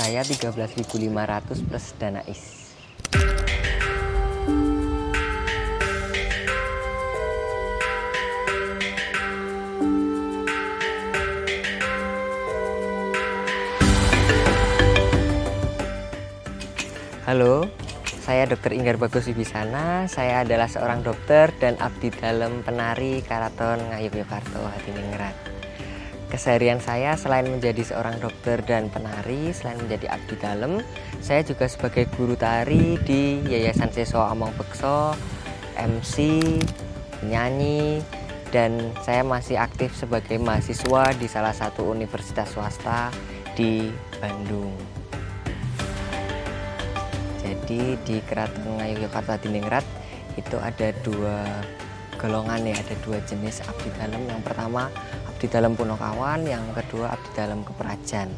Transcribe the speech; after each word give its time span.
saya 0.00 0.24
13.500 0.24 1.68
plus 1.68 1.92
dana 2.00 2.24
is. 2.24 2.72
Halo, 17.28 17.68
saya 18.24 18.48
Dr. 18.48 18.72
Inggar 18.72 18.96
Bagus 18.96 19.28
Wibisana. 19.28 20.08
Saya 20.08 20.48
adalah 20.48 20.72
seorang 20.72 21.04
dokter 21.04 21.52
dan 21.60 21.76
abdi 21.76 22.08
dalam 22.08 22.64
penari 22.64 23.20
Karaton 23.20 23.92
Ngayogyakarta 23.92 24.64
Hadiningrat. 24.64 25.49
Keseharian 26.30 26.78
saya 26.78 27.18
selain 27.18 27.50
menjadi 27.50 27.82
seorang 27.82 28.22
dokter 28.22 28.62
dan 28.62 28.86
penari, 28.86 29.50
selain 29.50 29.82
menjadi 29.82 30.14
abdi 30.14 30.38
dalam, 30.38 30.78
saya 31.18 31.42
juga 31.42 31.66
sebagai 31.66 32.06
guru 32.14 32.38
tari 32.38 32.94
di 33.02 33.42
Yayasan 33.50 33.90
Seso 33.90 34.22
Among 34.22 34.54
Bekso, 34.54 35.18
MC, 35.74 36.30
penyanyi, 37.18 37.98
dan 38.54 38.94
saya 39.02 39.26
masih 39.26 39.58
aktif 39.58 39.90
sebagai 39.98 40.38
mahasiswa 40.38 41.10
di 41.18 41.26
salah 41.26 41.50
satu 41.50 41.90
universitas 41.90 42.54
swasta 42.54 43.10
di 43.58 43.90
Bandung. 44.22 44.78
Jadi 47.42 47.98
di 48.06 48.22
Keraton 48.22 48.78
Ngayogyakarta 48.78 49.42
Diningrat 49.42 49.82
itu 50.38 50.54
ada 50.62 50.94
dua 51.02 51.42
golongan 52.20 52.70
ya, 52.70 52.76
ada 52.76 52.94
dua 53.02 53.18
jenis 53.24 53.64
abdi 53.64 53.88
dalam. 53.96 54.22
Yang 54.28 54.42
pertama 54.44 54.92
abdi 55.40 55.56
dalam 55.56 55.72
Punokawan, 55.72 56.44
yang 56.44 56.60
kedua 56.76 57.16
abdi 57.16 57.32
dalam 57.32 57.64
Keperajan. 57.64 58.28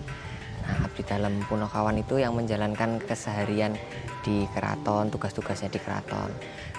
Nah, 0.62 0.86
abdi 0.86 1.02
dalam 1.02 1.42
Punokawan 1.50 1.98
itu 1.98 2.22
yang 2.22 2.30
menjalankan 2.30 3.02
keseharian 3.02 3.74
di 4.22 4.46
keraton, 4.54 5.10
tugas-tugasnya 5.10 5.66
di 5.66 5.82
keraton. 5.82 6.30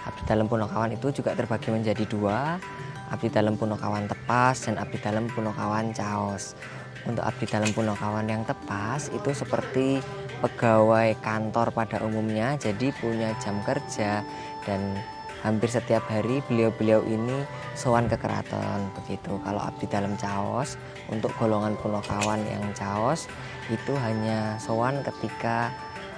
Abdi 0.07 0.23
dalam 0.23 0.47
Punokawan 0.47 0.95
itu 0.95 1.11
juga 1.11 1.35
terbagi 1.35 1.75
menjadi 1.75 2.07
dua, 2.07 2.55
abdi 3.11 3.27
dalam 3.27 3.59
Punokawan 3.59 4.07
Tepas 4.07 4.63
dan 4.63 4.79
abdi 4.79 4.95
dalam 5.03 5.27
Punokawan 5.27 5.91
Caos. 5.91 6.55
Untuk 7.03 7.27
abdi 7.27 7.43
dalam 7.43 7.75
Punokawan 7.75 8.23
yang 8.23 8.47
tepas 8.47 9.11
itu 9.11 9.35
seperti 9.35 9.99
pegawai 10.39 11.19
kantor 11.19 11.75
pada 11.75 11.99
umumnya, 11.99 12.55
jadi 12.55 12.95
punya 12.95 13.35
jam 13.43 13.59
kerja 13.67 14.23
dan 14.63 15.03
hampir 15.43 15.67
setiap 15.67 16.07
hari 16.07 16.39
beliau-beliau 16.47 17.03
ini 17.03 17.43
sowan 17.75 18.07
ke 18.07 18.15
keraton 18.15 18.87
begitu. 19.03 19.35
Kalau 19.43 19.59
abdi 19.59 19.85
dalam 19.91 20.15
Caos 20.15 20.79
untuk 21.11 21.35
golongan 21.35 21.75
Punokawan 21.77 22.41
yang 22.47 22.63
Caos 22.71 23.27
itu 23.67 23.93
hanya 23.99 24.55
sowan 24.57 25.03
ketika 25.03 25.69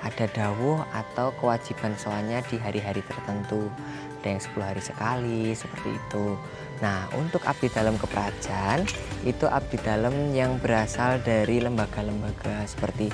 ada 0.06 0.30
dawuh 0.30 0.86
atau 0.94 1.34
kewajiban 1.42 1.98
soannya 1.98 2.46
di 2.46 2.62
hari-hari 2.62 3.02
tertentu 3.10 3.66
ada 4.22 4.38
yang 4.38 4.42
10 4.42 4.58
hari 4.58 4.82
sekali 4.82 5.44
seperti 5.54 5.94
itu 5.94 6.34
nah 6.82 7.06
untuk 7.14 7.46
abdi 7.46 7.70
dalam 7.70 7.94
keperajan 7.98 8.86
itu 9.22 9.46
abdi 9.46 9.78
dalam 9.86 10.34
yang 10.34 10.58
berasal 10.58 11.22
dari 11.22 11.62
lembaga-lembaga 11.62 12.66
seperti 12.66 13.14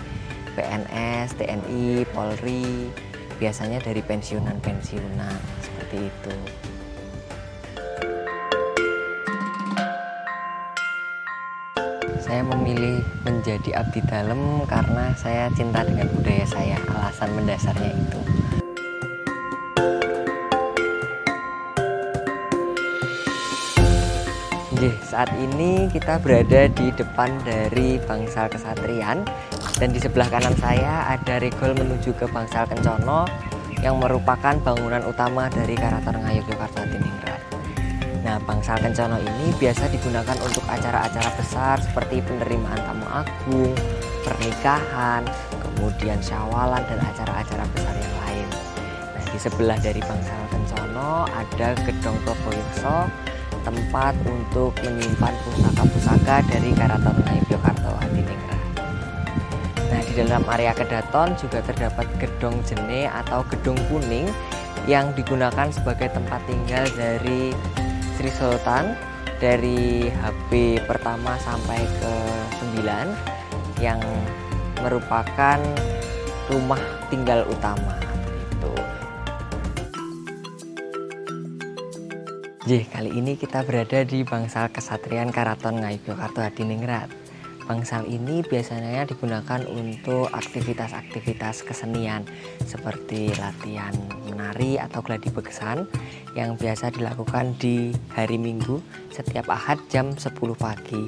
PNS, 0.52 1.40
TNI, 1.40 2.04
Polri 2.12 2.92
biasanya 3.40 3.80
dari 3.80 4.04
pensiunan-pensiunan 4.04 5.40
seperti 5.92 6.08
itu. 6.08 6.36
Saya 12.24 12.48
memilih 12.48 13.04
menjadi 13.28 13.84
abdi 13.84 14.00
dalam 14.08 14.64
karena 14.72 15.12
saya 15.20 15.52
cinta 15.52 15.84
dengan 15.84 16.08
budaya 16.16 16.48
saya 16.48 16.80
alasan 16.88 17.30
mendasarnya 17.36 17.92
itu. 17.92 18.20
Oke, 24.72 24.90
saat 25.06 25.30
ini 25.38 25.92
kita 25.92 26.18
berada 26.24 26.72
di 26.72 26.88
depan 26.96 27.30
dari 27.44 28.00
Bangsal 28.08 28.48
Kesatrian 28.50 29.28
dan 29.78 29.90
di 29.92 30.00
sebelah 30.00 30.26
kanan 30.32 30.56
saya 30.58 31.12
ada 31.12 31.38
regol 31.38 31.76
menuju 31.76 32.16
ke 32.18 32.26
Bangsal 32.32 32.66
Kencono 32.66 33.28
yang 33.82 33.98
merupakan 33.98 34.54
bangunan 34.62 35.02
utama 35.10 35.50
dari 35.50 35.74
Karaton 35.74 36.22
Ngayogyakarta 36.22 36.86
Diningrat. 36.86 37.42
Nah, 38.22 38.38
Bangsal 38.46 38.78
Kencono 38.78 39.18
ini 39.18 39.50
biasa 39.58 39.90
digunakan 39.90 40.38
untuk 40.46 40.62
acara-acara 40.70 41.30
besar 41.36 41.82
seperti 41.82 42.22
penerimaan 42.22 42.78
tamu 42.78 43.06
agung, 43.10 43.74
pernikahan, 44.22 45.26
kemudian 45.58 46.22
syawalan 46.22 46.86
dan 46.86 47.02
acara-acara 47.02 47.66
besar 47.74 47.96
yang 47.98 48.16
lain. 48.22 48.48
Nah, 49.18 49.26
di 49.26 49.38
sebelah 49.42 49.78
dari 49.82 50.02
Bangsal 50.06 50.44
Kencono 50.54 51.26
ada 51.26 51.74
Gedong 51.82 52.18
Proboyekso 52.22 53.10
tempat 53.66 54.14
untuk 54.26 54.74
menyimpan 54.86 55.34
pusaka-pusaka 55.42 56.46
dari 56.46 56.70
Karaton 56.78 57.18
Ngayogyakarta 57.26 57.90
Hadiningrat. 58.06 58.51
Nah, 59.92 60.00
di 60.08 60.14
dalam 60.16 60.48
area 60.48 60.72
kedaton 60.72 61.36
juga 61.36 61.60
terdapat 61.68 62.08
gedong 62.16 62.64
jene 62.64 63.12
atau 63.12 63.44
gedung 63.52 63.76
kuning 63.92 64.32
yang 64.88 65.12
digunakan 65.14 65.68
sebagai 65.68 66.10
tempat 66.16 66.40
tinggal 66.48 66.88
dari 66.96 67.52
Sri 68.16 68.32
Sultan 68.32 68.96
dari 69.44 70.08
HP 70.08 70.80
pertama 70.88 71.36
sampai 71.44 71.84
ke 72.00 72.14
9 72.80 73.84
yang 73.84 74.00
merupakan 74.80 75.60
rumah 76.48 76.80
tinggal 77.12 77.44
utama 77.52 78.00
itu. 78.48 78.74
J, 82.70 82.86
kali 82.88 83.12
ini 83.12 83.36
kita 83.36 83.66
berada 83.66 84.06
di 84.06 84.22
Bangsal 84.22 84.70
Kesatrian 84.70 85.34
Karaton 85.34 85.82
Ngayogyakarta 85.82 86.48
Hadiningrat. 86.48 87.21
Bangsal 87.70 88.10
ini 88.10 88.42
biasanya 88.42 89.06
digunakan 89.06 89.62
untuk 89.70 90.28
aktivitas-aktivitas 90.34 91.62
kesenian 91.62 92.26
seperti 92.66 93.32
latihan 93.38 93.94
menari 94.26 94.82
atau 94.82 95.06
gladi 95.06 95.30
begesan 95.30 95.86
yang 96.34 96.58
biasa 96.58 96.90
dilakukan 96.96 97.54
di 97.62 97.94
hari 98.12 98.42
Minggu 98.42 98.82
setiap 99.14 99.52
Ahad 99.52 99.78
jam 99.92 100.16
10 100.16 100.32
pagi. 100.58 101.04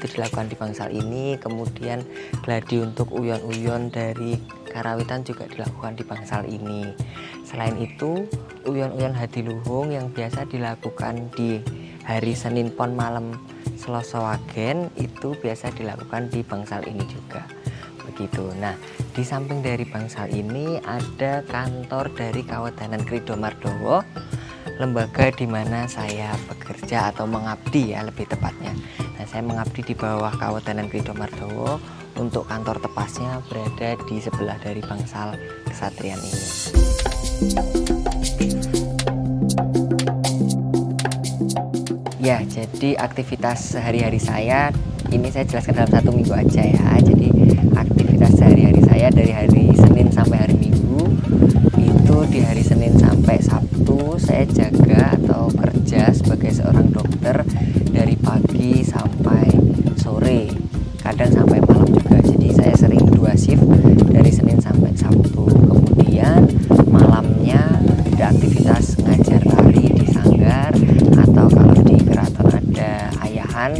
Itu 0.00 0.16
dilakukan 0.16 0.48
di 0.48 0.56
Bangsal 0.56 0.88
ini, 0.96 1.36
kemudian 1.36 2.00
gladi 2.40 2.80
untuk 2.80 3.12
uyon-uyon 3.12 3.92
dari 3.92 4.40
Karawitan 4.70 5.26
juga 5.26 5.44
dilakukan 5.50 6.00
di 6.00 6.04
Bangsal 6.08 6.48
ini. 6.48 6.94
Selain 7.44 7.76
itu, 7.76 8.24
uyon-uyon 8.64 9.12
hadiluhung 9.12 9.92
yang 9.92 10.08
biasa 10.08 10.48
dilakukan 10.48 11.28
di 11.36 11.60
hari 12.10 12.34
Senin 12.34 12.74
Pon 12.74 12.98
malam 12.98 13.38
Selasa 13.78 14.18
Wagen 14.18 14.90
itu 14.98 15.38
biasa 15.38 15.70
dilakukan 15.78 16.26
di 16.34 16.42
Bangsal 16.42 16.82
ini 16.90 17.06
juga. 17.06 17.46
Begitu. 18.02 18.50
Nah, 18.58 18.74
di 19.14 19.22
samping 19.22 19.62
dari 19.62 19.86
Bangsal 19.86 20.26
ini 20.34 20.82
ada 20.82 21.46
kantor 21.46 22.10
dari 22.10 22.42
Kawedanan 22.42 23.06
Krido 23.06 23.38
Mardowo, 23.38 24.02
lembaga 24.82 25.30
di 25.30 25.46
mana 25.46 25.86
saya 25.86 26.34
bekerja 26.50 27.14
atau 27.14 27.30
mengabdi 27.30 27.94
ya 27.94 28.02
lebih 28.02 28.26
tepatnya. 28.26 28.74
Nah, 29.14 29.24
saya 29.30 29.46
mengabdi 29.46 29.86
di 29.86 29.94
bawah 29.94 30.34
Kawedanan 30.34 30.90
Krido 30.90 31.14
Mardowo 31.14 31.78
untuk 32.18 32.42
kantor 32.50 32.82
tepasnya 32.82 33.38
berada 33.46 33.94
di 34.10 34.18
sebelah 34.18 34.58
dari 34.58 34.82
Bangsal 34.82 35.38
Kesatrian 35.70 36.18
ini. 36.18 36.42
Ya, 42.20 42.44
jadi 42.44 43.00
aktivitas 43.00 43.72
sehari-hari 43.72 44.20
saya 44.20 44.68
ini 45.08 45.32
saya 45.32 45.48
jelaskan 45.48 45.72
dalam 45.72 45.88
satu 45.88 46.12
minggu 46.12 46.36
aja 46.36 46.60
ya. 46.68 47.00
Jadi 47.00 47.32
aktivitas 47.72 48.36
sehari-hari 48.36 48.84
saya 48.84 49.08
dari 49.08 49.32
hari 49.32 49.72
Senin 49.72 50.12
sampai 50.12 50.36
hari 50.44 50.52
Minggu 50.60 51.16
itu 51.80 52.16
di 52.28 52.44
hari 52.44 52.60
Senin 52.60 52.92
sampai 53.00 53.40
Sabtu 53.40 54.20
saya 54.20 54.44
jaga 54.52 55.16
atau 55.16 55.48
kerja 55.48 56.12
sebagai 56.12 56.52
seorang 56.52 56.89
ayahan 73.60 73.76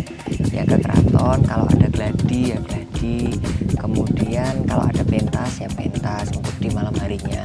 ya 0.53 0.63
ke 0.69 0.77
keraton 0.77 1.39
kalau 1.49 1.65
ada 1.73 1.89
gladi 1.89 2.53
ya 2.53 2.59
gladi. 2.61 3.33
Kemudian 3.81 4.69
kalau 4.69 4.85
ada 4.85 5.01
pentas 5.09 5.57
ya 5.57 5.69
pentas 5.73 6.29
untuk 6.37 6.53
di 6.61 6.69
malam 6.69 6.93
harinya. 7.01 7.41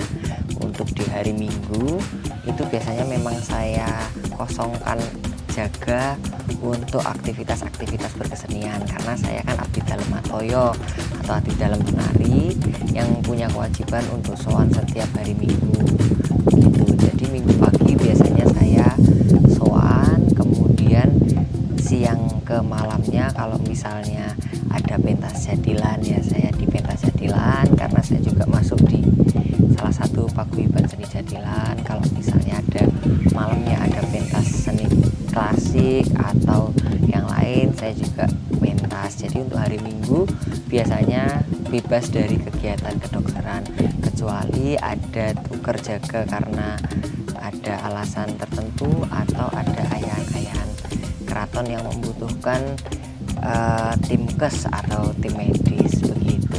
Untuk 0.60 0.92
di 0.92 1.08
hari 1.08 1.32
minggu 1.32 1.96
itu 2.44 2.62
biasanya 2.68 3.08
memang 3.08 3.40
saya 3.40 3.88
kosongkan 4.36 5.00
terjaga 5.48 6.20
untuk 6.60 7.00
aktivitas-aktivitas 7.00 8.12
berkesenian. 8.20 8.84
Karena 8.84 9.16
saya 9.16 9.40
kan 9.48 9.56
abdi 9.56 9.80
dalam 9.88 10.10
atoyo 10.20 10.76
atau 11.24 11.40
abdi 11.40 11.56
dalam 11.56 11.80
penari 11.80 12.52
yang 12.92 13.08
punya 13.24 13.48
kewajiban 13.48 14.04
untuk 14.12 14.36
soan 14.36 14.68
setiap 14.76 15.08
hari 15.16 15.32
minggu 15.40 15.88
kalau 23.46 23.62
misalnya 23.70 24.34
ada 24.74 24.98
pentas 24.98 25.46
jadilan 25.46 26.02
ya 26.02 26.18
saya 26.26 26.50
di 26.58 26.66
pentas 26.66 27.06
jadilan 27.06 27.70
karena 27.78 28.02
saya 28.02 28.18
juga 28.26 28.42
masuk 28.50 28.82
di 28.90 29.06
salah 29.78 29.94
satu 29.94 30.26
paguyuban 30.34 30.82
seni 30.90 31.06
jadilan. 31.06 31.78
Kalau 31.86 32.02
misalnya 32.18 32.58
ada 32.58 32.90
malamnya 33.38 33.78
ada 33.86 34.02
pentas 34.10 34.50
seni 34.50 34.90
klasik 35.30 36.10
atau 36.18 36.74
yang 37.06 37.30
lain 37.30 37.70
saya 37.78 37.94
juga 37.94 38.26
pentas. 38.58 39.22
Jadi 39.22 39.38
untuk 39.46 39.62
hari 39.62 39.78
minggu 39.78 40.26
biasanya 40.66 41.46
bebas 41.70 42.10
dari 42.10 42.42
kegiatan 42.42 42.98
kedokteran 42.98 43.62
kecuali 44.02 44.74
ada 44.74 45.38
tuker 45.38 45.78
jaga 45.86 46.26
karena 46.26 46.82
ada 47.38 47.74
alasan 47.94 48.34
tertentu 48.42 48.90
atau 49.14 49.54
ada 49.54 49.86
ayahan-ayahan 49.94 50.66
keraton 51.36 51.68
yang 51.68 51.84
membutuhkan 51.84 52.74
uh, 53.46 53.94
tim 54.10 54.26
kes 54.26 54.66
atau 54.68 55.14
tim 55.22 55.34
medis 55.38 56.02
begitu 56.02 56.58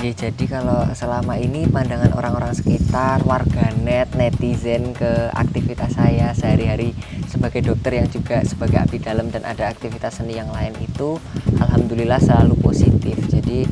Ya, 0.00 0.16
jadi 0.16 0.48
kalau 0.48 0.88
selama 0.96 1.36
ini 1.36 1.68
pandangan 1.68 2.16
orang-orang 2.16 2.56
sekitar, 2.56 3.20
warganet, 3.28 4.08
netizen 4.16 4.96
ke 4.96 5.28
aktivitas 5.28 5.92
saya 5.92 6.32
sehari-hari 6.32 6.96
sebagai 7.28 7.60
dokter 7.60 8.00
yang 8.00 8.08
juga 8.08 8.40
sebagai 8.48 8.80
abdi 8.80 8.96
dalam 8.96 9.28
dan 9.28 9.44
ada 9.44 9.68
aktivitas 9.68 10.16
seni 10.16 10.40
yang 10.40 10.48
lain 10.56 10.72
itu 10.80 11.20
alhamdulillah 11.60 12.16
selalu 12.16 12.56
positif. 12.64 13.20
Jadi 13.28 13.68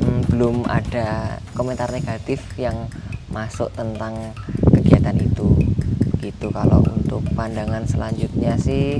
hmm, 0.00 0.32
belum 0.32 0.64
ada 0.64 1.36
komentar 1.52 1.92
negatif 1.92 2.40
yang 2.56 2.88
masuk 3.28 3.68
tentang 3.76 4.32
kegiatan 4.72 5.12
itu. 5.20 5.75
Gitu. 6.26 6.50
Kalau 6.50 6.82
untuk 6.82 7.22
pandangan 7.38 7.86
selanjutnya 7.86 8.58
sih 8.58 8.98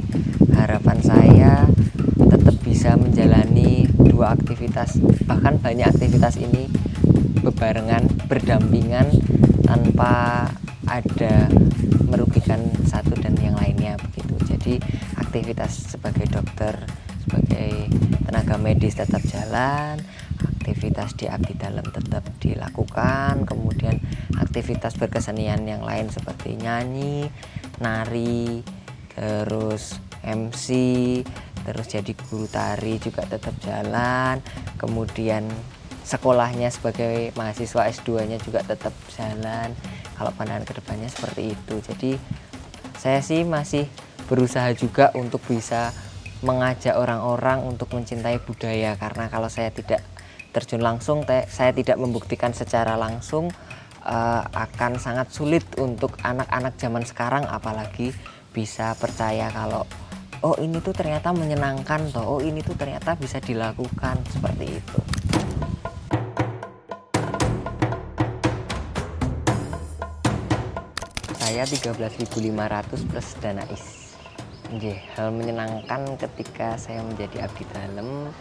harapan 0.55 0.99
saya 1.03 1.67
tetap 2.15 2.55
bisa 2.63 2.95
menjalani 2.95 3.91
dua 3.99 4.39
aktivitas 4.39 5.03
bahkan 5.27 5.59
banyak 5.59 5.91
aktivitas 5.91 6.39
ini 6.39 6.71
bebarengan 7.43 8.07
berdampingan 8.31 9.11
tanpa 9.67 10.47
ada 10.87 11.51
merugikan 12.07 12.63
satu 12.87 13.19
dan 13.19 13.35
yang 13.43 13.59
lainnya 13.59 13.99
begitu. 13.99 14.39
Jadi 14.47 14.75
aktivitas 15.19 15.99
sebagai 15.99 16.31
dokter 16.31 16.79
sebagai 17.27 17.91
tenaga 18.23 18.55
medis 18.55 18.95
tetap 18.95 19.19
jalan 19.27 19.99
aktivitas 20.67 21.15
di 21.15 21.31
abdi 21.31 21.55
dalam 21.55 21.87
tetap 21.87 22.27
dilakukan 22.43 23.47
kemudian 23.47 24.03
aktivitas 24.35 24.99
berkesenian 24.99 25.63
yang 25.63 25.87
lain 25.87 26.11
seperti 26.11 26.59
nyanyi 26.59 27.31
nari 27.79 28.67
terus 29.15 30.03
MC 30.27 30.67
terus 31.67 31.91
jadi 31.91 32.13
guru 32.31 32.47
tari 32.47 33.03
juga 33.03 33.27
tetap 33.27 33.55
jalan. 33.59 34.39
Kemudian 34.79 35.51
sekolahnya 36.07 36.71
sebagai 36.71 37.35
mahasiswa 37.35 37.91
S2 37.91 38.31
nya 38.31 38.39
juga 38.39 38.63
tetap 38.63 38.95
jalan. 39.19 39.75
Kalau 40.15 40.31
pandangan 40.39 40.63
ke 40.63 40.79
depannya 40.79 41.11
seperti 41.11 41.59
itu. 41.59 41.75
Jadi 41.83 42.11
saya 43.03 43.19
sih 43.19 43.43
masih 43.43 43.91
berusaha 44.31 44.71
juga 44.79 45.11
untuk 45.19 45.43
bisa 45.51 45.91
mengajak 46.47 46.95
orang-orang 46.95 47.67
untuk 47.67 47.91
mencintai 47.91 48.39
budaya. 48.47 48.95
Karena 48.95 49.27
kalau 49.27 49.51
saya 49.51 49.75
tidak 49.75 50.07
terjun 50.57 50.81
langsung 50.81 51.29
saya 51.29 51.77
tidak 51.77 52.01
membuktikan 52.01 52.57
secara 52.57 52.97
langsung 52.97 53.53
uh, 54.09 54.43
akan 54.57 54.97
sangat 54.97 55.29
sulit 55.29 55.69
untuk 55.77 56.17
anak-anak 56.25 56.81
zaman 56.81 57.05
sekarang 57.05 57.45
apalagi 57.45 58.17
bisa 58.57 58.97
percaya 58.97 59.53
kalau 59.53 59.85
oh 60.41 60.57
ini 60.57 60.81
tuh 60.81 60.97
ternyata 60.97 61.37
menyenangkan 61.37 62.09
toh 62.09 62.25
oh 62.25 62.41
ini 62.41 62.65
tuh 62.65 62.73
ternyata 62.73 63.13
bisa 63.21 63.37
dilakukan 63.37 64.17
seperti 64.33 64.81
itu. 64.81 64.99
Saya 71.37 71.63
13.500 71.69 73.09
plus 73.13 73.29
dana 73.45 73.65
is. 73.69 73.85
Hal 75.15 75.31
menyenangkan 75.31 76.19
ketika 76.19 76.75
saya 76.75 77.01
menjadi 77.07 77.47
abdi 77.47 77.65
dalam 77.71 78.35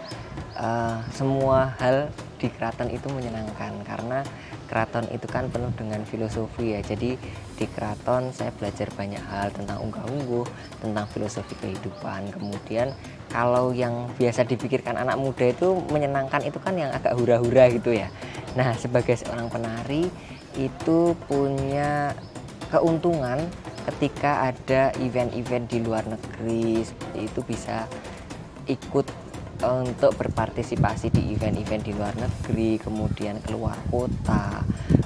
uh, 0.60 1.00
semua 1.12 1.76
hal 1.80 2.10
di 2.36 2.52
keraton 2.52 2.92
itu 2.92 3.08
menyenangkan 3.10 3.72
karena 3.88 4.22
keraton 4.66 5.06
itu 5.14 5.26
kan 5.30 5.48
penuh 5.48 5.72
dengan 5.78 6.02
filosofi 6.04 6.76
ya. 6.76 6.82
Jadi 6.82 7.16
di 7.56 7.66
keraton 7.72 8.34
saya 8.36 8.52
belajar 8.52 8.92
banyak 8.92 9.22
hal 9.32 9.54
tentang 9.54 9.80
unggah-ungguh 9.80 10.46
tentang 10.84 11.06
filosofi 11.10 11.56
kehidupan. 11.62 12.34
Kemudian 12.36 12.92
kalau 13.32 13.72
yang 13.72 14.10
biasa 14.20 14.44
dipikirkan 14.44 15.00
anak 15.00 15.16
muda 15.16 15.48
itu 15.48 15.80
menyenangkan 15.90 16.44
itu 16.44 16.58
kan 16.60 16.76
yang 16.76 16.92
agak 16.92 17.16
hura-hura 17.16 17.72
gitu 17.72 17.96
ya. 17.96 18.12
Nah 18.58 18.76
sebagai 18.76 19.16
seorang 19.16 19.48
penari 19.48 20.10
itu 20.56 21.14
punya 21.28 22.16
keuntungan 22.72 23.44
ketika 23.86 24.50
ada 24.50 24.90
event-event 24.98 25.70
di 25.70 25.80
luar 25.84 26.04
negeri 26.10 26.82
itu 27.14 27.40
bisa 27.46 27.86
ikut 28.66 29.06
untuk 29.74 30.14
berpartisipasi 30.20 31.10
di 31.10 31.34
event-event 31.34 31.84
di 31.86 31.94
luar 31.96 32.14
negeri, 32.14 32.78
kemudian 32.78 33.42
keluar 33.42 33.78
kota, 33.90 34.62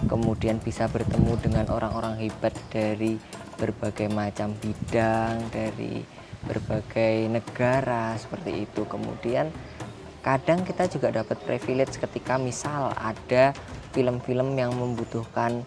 kemudian 0.09 0.59
bisa 0.59 0.91
bertemu 0.91 1.37
dengan 1.39 1.65
orang-orang 1.71 2.19
hebat 2.19 2.51
dari 2.73 3.15
berbagai 3.55 4.11
macam 4.11 4.55
bidang, 4.59 5.51
dari 5.51 6.03
berbagai 6.43 7.27
negara 7.27 8.15
seperti 8.15 8.67
itu. 8.67 8.87
Kemudian 8.87 9.51
kadang 10.23 10.67
kita 10.67 10.87
juga 10.91 11.11
dapat 11.23 11.39
privilege 11.43 11.99
ketika 11.99 12.35
misal 12.35 12.91
ada 12.95 13.55
film-film 13.95 14.55
yang 14.55 14.75
membutuhkan 14.75 15.63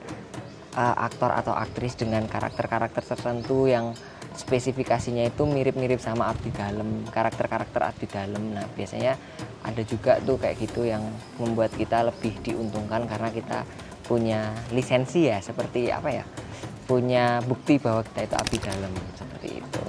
uh, 0.76 0.96
aktor 0.96 1.32
atau 1.32 1.52
aktris 1.52 1.96
dengan 1.96 2.24
karakter-karakter 2.28 3.04
tertentu 3.04 3.68
yang 3.68 3.92
spesifikasinya 4.36 5.28
itu 5.28 5.42
mirip-mirip 5.44 6.00
sama 6.00 6.32
abdi 6.32 6.50
dalam 6.52 7.04
karakter-karakter 7.08 7.80
abdi 7.82 8.06
dalam 8.08 8.52
nah 8.56 8.66
biasanya 8.72 9.16
ada 9.62 9.82
juga 9.84 10.18
tuh 10.22 10.40
kayak 10.40 10.56
gitu 10.58 10.88
yang 10.88 11.02
membuat 11.38 11.70
kita 11.76 12.08
lebih 12.08 12.34
diuntungkan 12.42 13.06
karena 13.06 13.28
kita 13.30 13.62
punya 14.02 14.50
lisensi 14.74 15.30
ya 15.30 15.38
seperti 15.38 15.92
apa 15.92 16.10
ya 16.10 16.24
punya 16.84 17.38
bukti 17.46 17.78
bahwa 17.78 18.02
kita 18.02 18.20
itu 18.26 18.36
abdi 18.36 18.58
dalam 18.58 18.92
seperti 19.14 19.48
itu 19.62 19.82